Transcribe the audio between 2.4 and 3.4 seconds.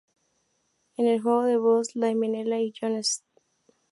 y Jon St.